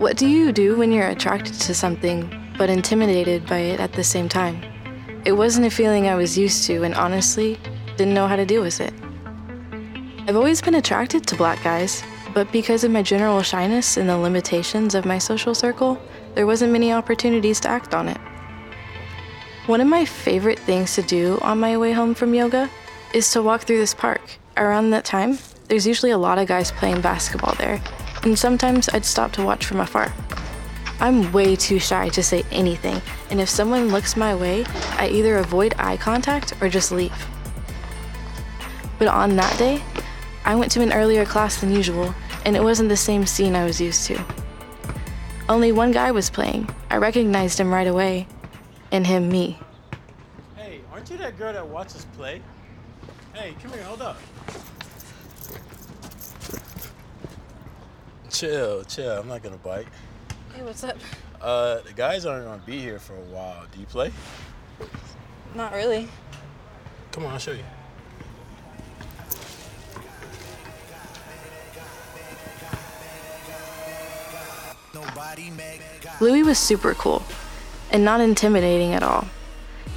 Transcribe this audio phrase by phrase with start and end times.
[0.00, 4.02] What do you do when you're attracted to something but intimidated by it at the
[4.02, 4.62] same time?
[5.26, 7.58] It wasn't a feeling I was used to and honestly
[7.98, 8.94] didn't know how to deal with it.
[10.26, 12.02] I've always been attracted to black guys,
[12.32, 16.00] but because of my general shyness and the limitations of my social circle,
[16.34, 18.18] there wasn't many opportunities to act on it.
[19.66, 22.70] One of my favorite things to do on my way home from yoga
[23.12, 24.38] is to walk through this park.
[24.56, 25.36] Around that time,
[25.68, 27.82] there's usually a lot of guys playing basketball there,
[28.22, 30.12] and sometimes I'd stop to watch from afar.
[31.00, 34.64] I'm way too shy to say anything, and if someone looks my way,
[34.98, 37.26] I either avoid eye contact or just leave.
[38.98, 39.82] But on that day,
[40.44, 43.64] I went to an earlier class than usual, and it wasn't the same scene I
[43.64, 44.22] was used to.
[45.48, 46.68] Only one guy was playing.
[46.90, 48.28] I recognized him right away,
[48.92, 49.58] and him me.
[50.56, 52.42] Hey, aren't you that girl that watches play?
[53.32, 54.18] Hey, come here, hold up.
[58.40, 59.20] Chill, chill.
[59.20, 59.86] I'm not gonna bite.
[60.54, 60.96] Hey, what's up?
[61.42, 63.66] Uh, the guys aren't gonna be here for a while.
[63.70, 64.10] Do you play?
[65.54, 66.08] Not really.
[67.12, 67.64] Come on, I'll show you.
[76.22, 77.22] Louis was super cool
[77.90, 79.26] and not intimidating at all.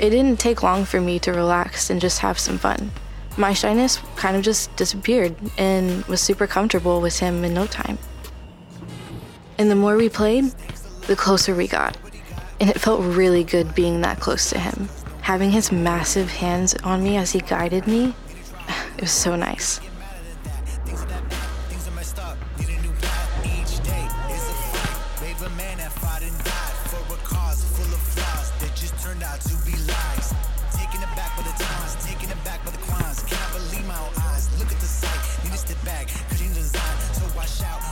[0.00, 2.90] It didn't take long for me to relax and just have some fun.
[3.36, 7.98] My shyness kind of just disappeared and was super comfortable with him in no time.
[9.62, 10.46] And the more we played,
[11.06, 11.96] the closer we got.
[12.58, 14.88] And it felt really good being that close to him.
[15.20, 18.12] Having his massive hands on me as he guided me,
[18.96, 19.78] it was so nice.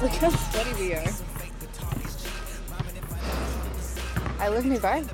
[0.03, 1.40] Look how sweaty we are.
[4.41, 5.05] I live nearby.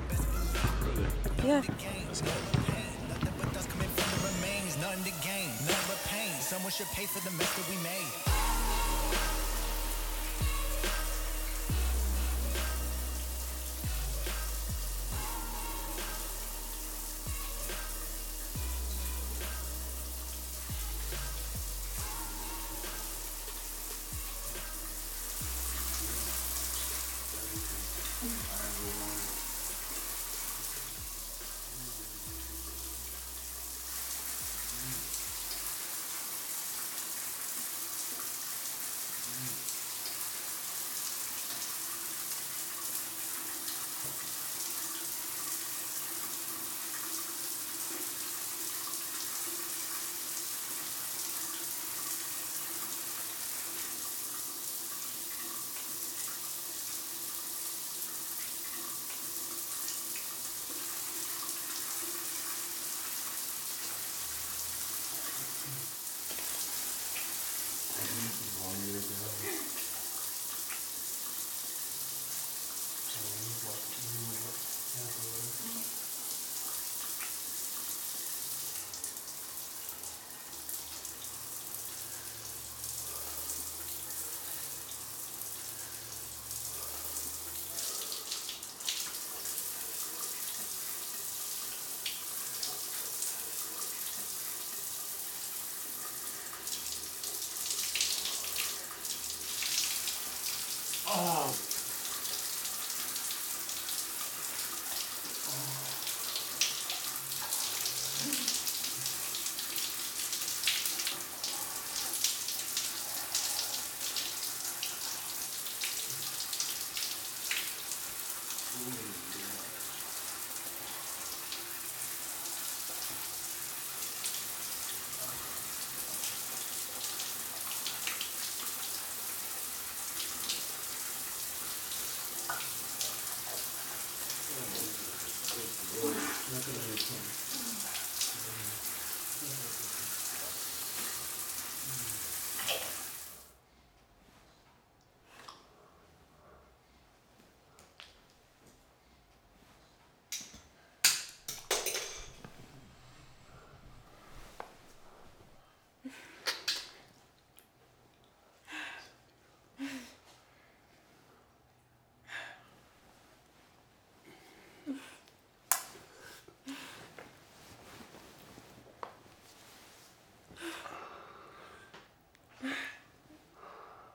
[1.43, 1.61] Yeah.
[6.39, 8.26] Someone should pay for the mess that we made.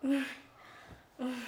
[0.04, 0.24] Oh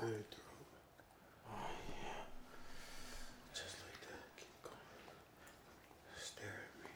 [0.00, 0.34] Feel it.
[1.46, 1.52] Oh
[1.90, 2.24] yeah.
[3.52, 4.24] Just like that.
[4.38, 4.76] Keep going.
[6.18, 6.90] Stare at me.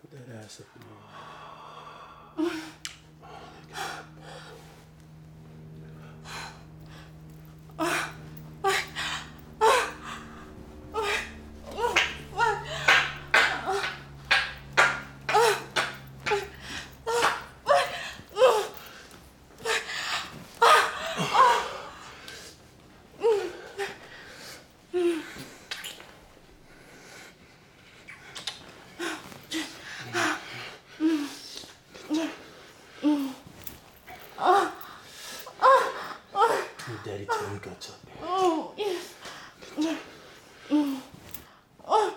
[0.00, 1.39] Put that ass up in
[37.10, 37.96] daddy told me guts up.
[38.22, 39.14] Oh, yes.
[41.86, 42.14] Oh,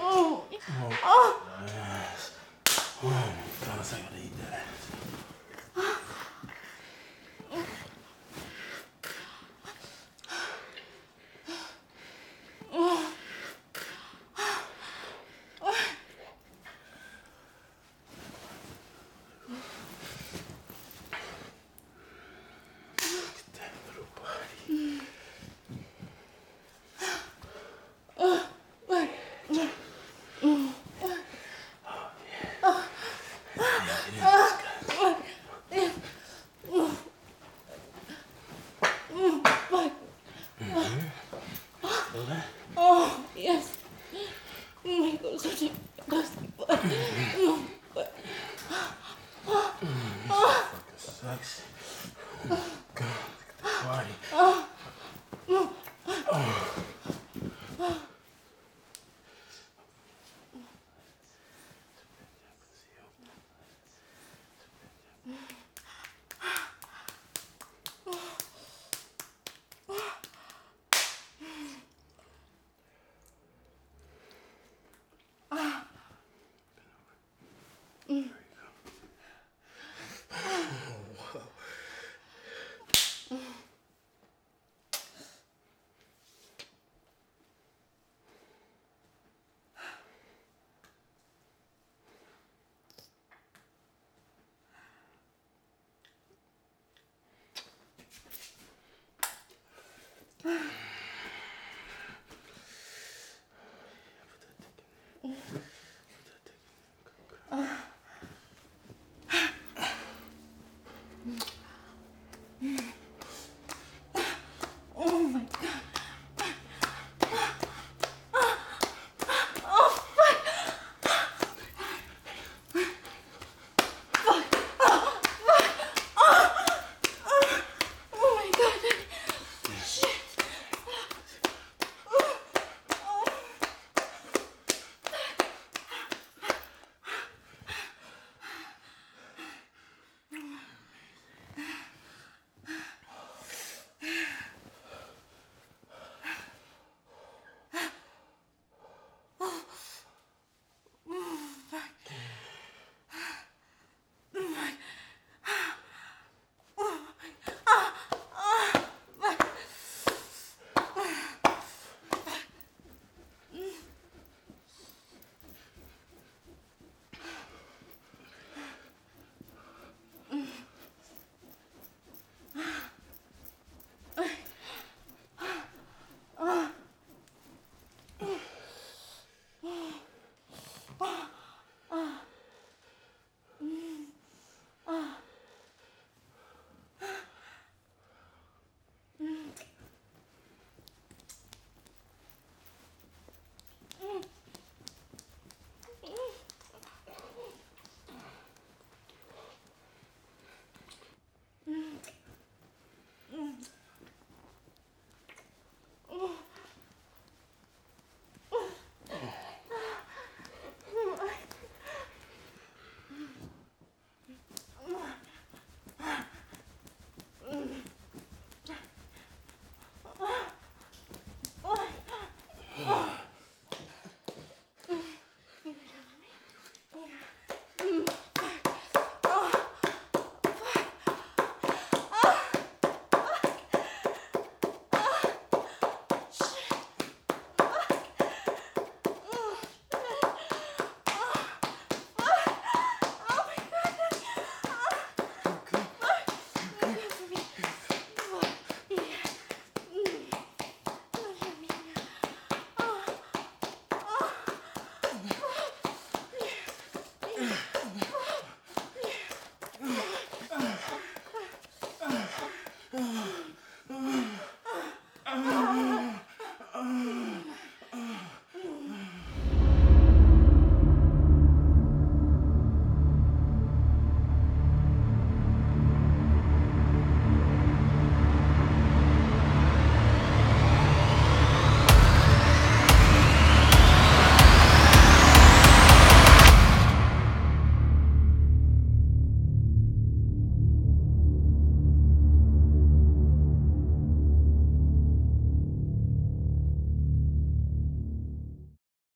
[0.00, 0.44] oh,
[1.66, 2.30] Yes.
[3.02, 3.34] Oh,
[3.64, 4.64] God, I gotta eat that.
[23.00, 25.00] Look at that little body.
[42.76, 43.76] Oh, yes.
[44.84, 45.18] Oh
[47.46, 47.60] my